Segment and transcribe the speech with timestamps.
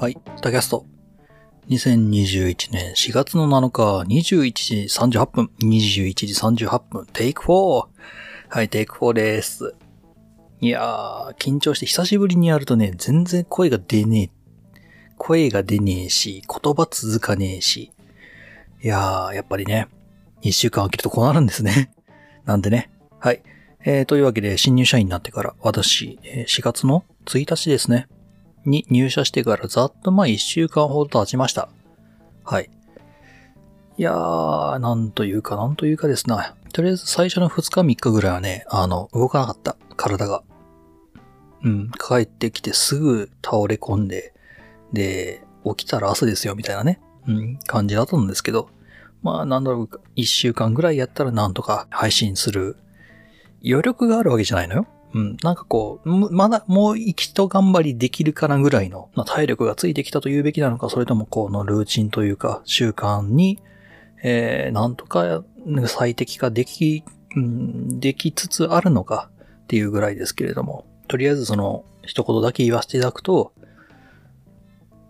[0.00, 0.86] はい、タキャスト。
[1.68, 7.86] 2021年4月の7日、21時38分、21時38分、テイク4。
[8.48, 9.74] はい、テイク4です。
[10.62, 14.30] いやー、緊張して久しぶりにやるとね、全然声が出ねえ。
[15.18, 17.92] 声が出ねえし、言葉続かねえし。
[18.82, 19.88] いやー、やっぱりね、
[20.40, 21.92] 1週間空けるとこうなるんですね。
[22.46, 22.90] なんでね。
[23.18, 23.42] はい。
[23.84, 28.08] えー、というわけで、新入社員になってから、私、4月の1日ですね。
[28.64, 31.68] に入社してからざっとまあ1週間ほど経ちました。
[32.44, 32.70] はい。
[33.96, 36.54] いやー、なんというかなんというかですな。
[36.72, 39.76] とりあえず最初の2日3日ぐらいはね、あの、動かなかった。
[39.96, 40.42] 体が。
[41.62, 44.32] うん、帰ってきてすぐ倒れ込んで、
[44.92, 48.70] で、起きたら朝ですよみたいなね、うん、感じだったんですけど、
[49.22, 52.76] まあなんだろう、1週間ぐらいやったらなんとか配信する
[53.64, 54.86] 余力があるわけじゃないのよ。
[55.12, 55.36] うん。
[55.42, 63.58] なんかこう、まだもう一頑張りできるかなぐらいの、まあ体力がついてきたと言うべきなのか、それともこのルーチンというか、習慣に、
[64.22, 65.44] えー、なんとか
[65.86, 67.04] 最適化でき、
[67.36, 69.30] うん、できつつあるのか
[69.64, 73.52] っていうぐらいですけれども、とりあえずその、一言だけ言わせていただくと、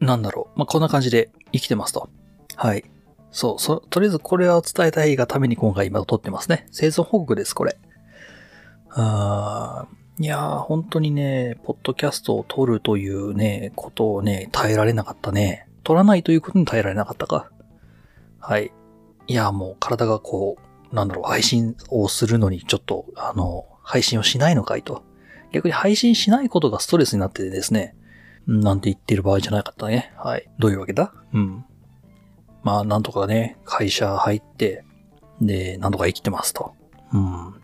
[0.00, 0.58] なんだろう。
[0.58, 2.08] まあ、こんな感じで生きてますと。
[2.56, 2.84] はい。
[3.30, 6.66] そう、そ、とりあえずこれを伝えたいがために今回今撮ってますね。
[6.70, 7.76] 生存報告です、これ。
[8.94, 15.66] あーいやー、本当にね、ポッドキャストを撮るというね、ことをね、耐えられなかったね。
[15.82, 17.50] 撮らないということに耐えられなかったか。
[18.38, 18.70] はい。
[19.26, 20.56] いやー、もう体がこ
[20.92, 25.02] う、なんだろう、配信をするのにちょっと、あの、配信をしないのかいと。
[25.50, 27.96] 逆に配信しないことがストレスになっててですね、
[28.46, 30.12] なんて言ってる場合じゃなかったね。
[30.16, 30.48] はい。
[30.60, 31.12] どういうわけだ？
[31.32, 31.64] うん。
[32.62, 34.84] まあ、なんとかね、会社入って、
[35.40, 36.74] で、なんとか生きてますと。
[37.12, 37.54] うん。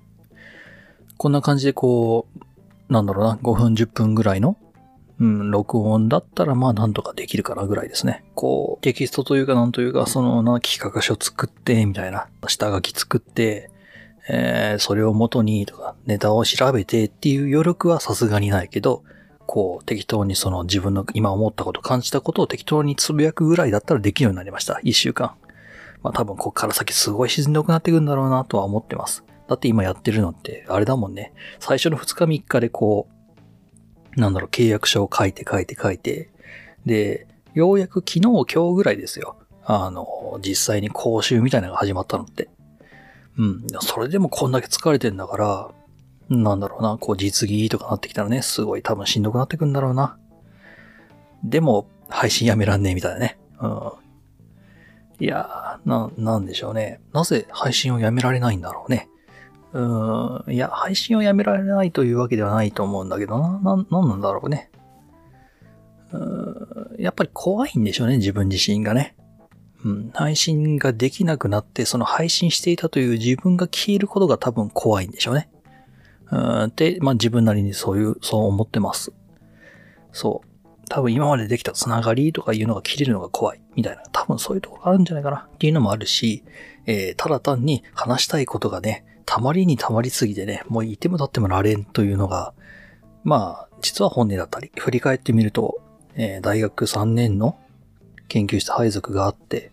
[1.20, 4.56] こんな感じでこう、なんだろうな、5分10分ぐらいの、
[5.18, 8.24] うん、録音だったらまあなんとかできるかなぐらいですね。
[8.34, 13.70] こう、テキストというかなんというか、その、な、企画書作って、みたいな、下書き作って、
[14.30, 19.04] えー、それを元にとか、ネタを調べてっていう余力はさすがにないけど、
[19.46, 24.80] こう、適当にその自分の今思ったこと、感じたことを適当につぶやくぐらいだったらできるようになりました。
[24.84, 25.34] 一週間。
[26.02, 29.22] まあ多分ここから先すごいしんどくなっていくんだろうなとは思ってます。
[29.50, 31.32] だって今やってるのって、あれだもんね。
[31.58, 33.08] 最初の2日3日でこ
[34.16, 36.30] う、なんだろう、契約書を書いて書いて書いて、
[36.86, 39.36] で、ようやく昨日今日ぐらいですよ。
[39.64, 42.48] あの、実際に講習みたいなのが始まったのって。
[43.38, 43.66] うん。
[43.80, 45.70] それでもこんだけ疲れてんだから、
[46.28, 50.16] なんだろうな、こう実技とかなってきたらね、すごい多分しんどくなってくんだろうな。
[51.42, 53.36] でも、配信やめらんねえみたいなね。
[53.60, 53.92] うん。
[55.18, 57.00] いやー、な、なんでしょうね。
[57.12, 59.09] なぜ配信をやめられないんだろうね。
[59.72, 64.70] うーん、いや、配信をやめられないというわけではないと思うんだけどな、な、なんなんだろうね。
[66.12, 69.14] うん、やっぱり怖いんでしょうね、自分自身がね。
[69.84, 75.48] うん、配信ができなくなって、その配信していたという自分が消えることが多分怖いんでしょうね。
[76.30, 79.12] うん、で、まあ自分なりにそういう、そう思ってます。
[80.12, 80.48] そう。
[80.88, 84.02] 多分今までできたつながりとかいうのが切れるのが怖い、みたいな。
[84.12, 86.44] 多分そういうところがあるんじゃないかな、っていうのもあるし、
[86.86, 92.52] えー、ただ単に話したいことがね、たまりにたまりすぎてね、もういても立ってもられんというのが、
[93.22, 95.80] まあ、実は本音だったり、振り返ってみると、
[96.16, 97.56] えー大学3年の
[98.26, 99.70] 研究室配属があって、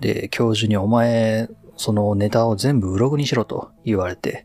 [0.00, 4.44] で、教授にお前、そのネタを全部ブログにしろと言われて、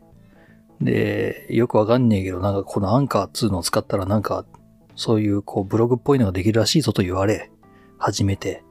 [0.80, 4.44] で、よくわかんねえけど、なんかこのアンカーっつうのを使ったらなんか、
[4.94, 7.50] そういうこうブログっぽいのができるらしいぞと言われ、
[7.98, 8.62] 始めて、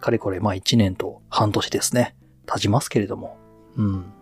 [0.00, 2.16] かれこれまあ1年と半年ですね。
[2.46, 3.36] 経ちますけれども。
[3.76, 4.12] うん。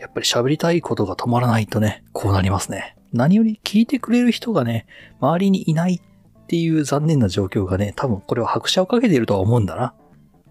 [0.00, 2.96] やっぱり喋りたいことが止まらないとね、こうなりますね。
[3.12, 4.86] 何より聞いてくれる人がね、
[5.20, 9.94] 周りにいないっていう残念な状況がね、多分これは拍車をかけているとは思うんだな。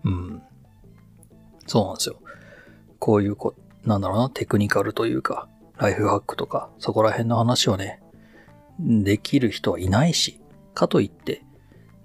[0.03, 0.41] うん。
[1.65, 2.19] そうなんですよ。
[2.99, 3.55] こういうこ、
[3.85, 8.01] なんだろうな、テクニカルというか、ライフハックとか、そこら辺の話をね、
[8.79, 10.39] できる人はいないし、
[10.73, 11.43] かといって、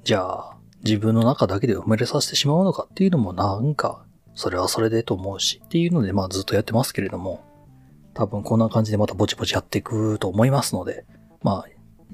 [0.02, 4.04] じゃあ、自分の中だけで埋めれさせてしまうのかっていうのもなんか、
[4.34, 7.44] それはそれでと思うし、っていうので、まあずっとやってますけれども、
[8.14, 11.04] 多分こんな感じでまたぼちぼちやっていくと思いますので、
[11.42, 11.68] まあ、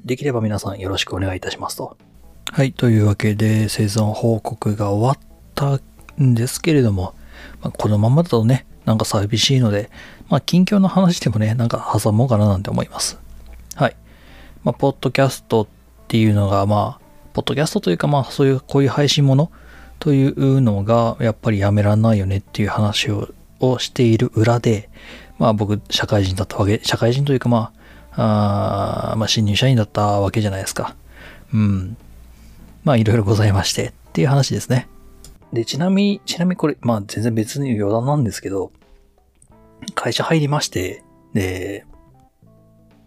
[0.05, 1.97] できれば皆さんよろしくお願いいたしますと。
[2.51, 5.19] はい、というわけで生存報告が終わっ
[5.55, 5.79] た
[6.23, 7.15] んですけれども、
[7.61, 9.91] まあ、このままだとね、なんか寂しいので、
[10.29, 13.19] まあ、近況の話でもね、なんか挟もうかななんて思います。
[13.75, 13.97] はい。
[14.65, 15.67] まあ、ポッドキャストっ
[16.09, 17.01] ていうのが、まあ、
[17.35, 19.53] ポッドキャストというか、まあ、そういう、こういう配信もの
[20.01, 23.29] というのが、やっぱりやめらんないよねっていう話を
[23.79, 24.91] している裏で、
[25.39, 27.73] まあ、僕、社会人だったわけ、社会人というか、ま
[28.13, 30.97] あ、あまあ、新入社員だったわけじゃないですか。
[31.55, 31.97] うん。
[32.85, 34.89] まあいろいろございましてっていう話ですね。
[35.53, 38.73] で、ちなみに、ちなみにこれ、まあ全然別に余談なんですけど、
[39.95, 41.03] 会社入りまして、
[41.35, 41.85] で、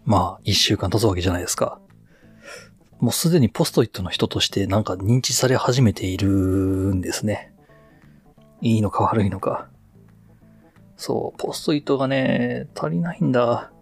[0.05, 1.79] まあ一週間経つわけじゃないですか。
[3.03, 7.53] もうすでにポストイットの人としてなんか認知され始めているんですね。
[8.61, 9.67] いいのか悪いのか。
[10.95, 13.73] そう、ポストイットがね、足りないんだ。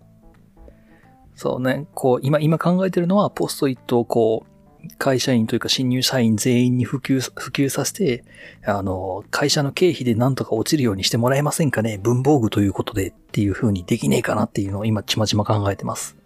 [1.36, 4.44] そうね、こう、今、今考えてるのは、ポストイットをこ
[4.84, 8.24] う、会社員というか新入社員全員に普及、普及させて、
[8.66, 16.18] あの、会社の経費でなんとか落ちるようにしてもらえませんかね文房具ということでっていう風にできねえかなっていうのを今ちまちま考えてます。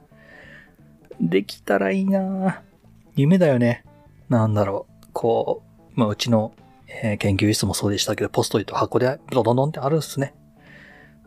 [1.19, 2.75] できたらいいなぁ
[3.15, 3.83] 夢だよね。
[4.29, 5.07] なんだろう。
[5.13, 5.63] こ
[5.95, 6.53] う、まあ、うちの、
[6.88, 10.33] えー、研究室もそうでしたけど、ポストイット箱でドドドンってあるんすね。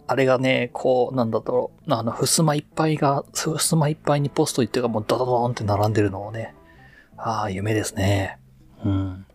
[0.06, 6.54] あれがね、こう、なんだろう、あの、襖いっぱいが、襖いっぱいにポストイットがもうドドドンって並んでるのをね、
[7.16, 8.38] ああ、夢ですね。
[8.84, 9.26] うん。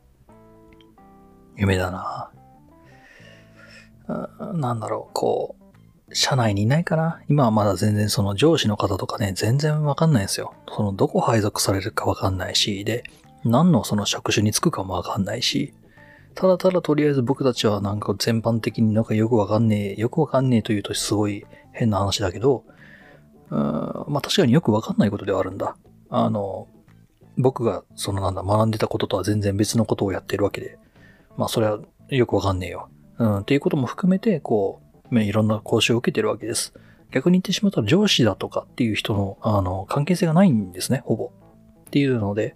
[1.57, 2.31] 夢だな。
[4.53, 5.62] なんだろう、こう、
[6.13, 10.53] 社内にいないかな今はまだ全然その上司の方とかね、全然わかんないんですよ。
[10.67, 13.03] そのどこ配属されるかわかんないし、で、
[13.43, 15.73] 何のその職種に就くかもわかんないし、
[16.35, 22.63] ただただとりあえず僕たちはなんか全般的になんかよくわかんねえ、よくわかんねえというとすごい変な話だけど、
[23.49, 25.75] うーん、まあ確かによくわかんないことではあるんだ。
[26.09, 26.67] あの、
[27.37, 30.77] 僕がそのなんだ、学んでたこととは全然別のことをやってるわけで、
[31.37, 32.89] まあそれはよくわかんねえよ。
[33.19, 34.82] うん、っていうことも含めて、こう、
[35.21, 36.73] いろんな講習を受けてるわけです。
[37.11, 41.31] 逆に言ってしまったら上司だとかっていう人の、あの、関係性がないんですね、ほぼ。
[41.87, 42.55] っていうので、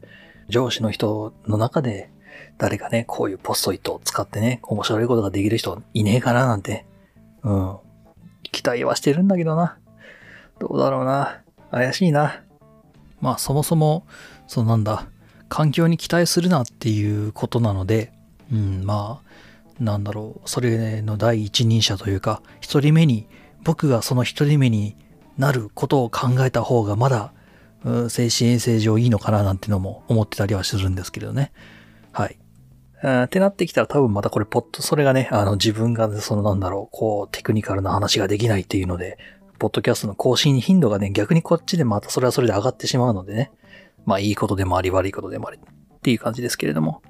[0.50, 2.10] 上司の人の中で、
[2.58, 6.86] 誰かね、こういうポストイットを使ってね、面白いことができる人いねえかななんて、
[7.44, 7.78] うん、
[8.52, 9.78] 期待はしてるんだけどな。
[10.60, 11.42] どうだろうな。
[11.72, 12.42] 怪しいな。
[13.22, 14.06] まあそもそも、
[14.48, 15.08] そのなんだ、
[15.50, 18.12] 環境に期待するなっていうことなので、
[18.52, 19.28] うん、まあ、
[19.80, 23.28] なんだろう、それの第一人者というか、一人目に、
[23.64, 24.96] 僕がその一人目に
[25.38, 27.34] なることを考えた方がまだ、
[27.84, 31.52] うん精神衛生上いいのかななんてのも思ってたりはするんですけどね。
[32.12, 32.38] はい。
[33.26, 39.20] ってなってきたら多分またこれポッと、それがね、あの自分がそのなんだろう、こうテクニカルな話ができないっていうので、
[39.60, 43.52] ポッドキャストの更新頻度がね、逆にこっちでまたそれはそれで上がってしまうのでね。
[44.06, 47.02] まあいいことでもあり悪いことでもありっていう感じですけれども。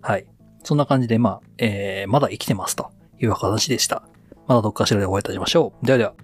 [0.00, 0.26] はい。
[0.70, 4.04] そんな感じで、まあ、えー、まだ生きてますという形でした。
[4.46, 5.84] まだどっかしらでお会いいたしましょう。
[5.84, 6.14] ではでは。